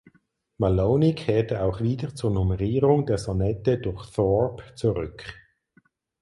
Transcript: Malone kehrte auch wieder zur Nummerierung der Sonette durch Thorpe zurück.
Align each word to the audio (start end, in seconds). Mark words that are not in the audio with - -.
Malone 0.57 1.13
kehrte 1.13 1.61
auch 1.61 1.79
wieder 1.79 2.15
zur 2.15 2.31
Nummerierung 2.31 3.05
der 3.05 3.19
Sonette 3.19 3.77
durch 3.77 4.09
Thorpe 4.11 4.63
zurück. 4.73 5.23